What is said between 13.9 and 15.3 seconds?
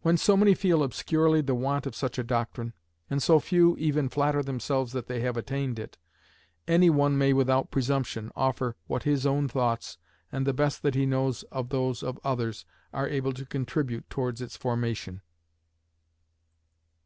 towards its formation.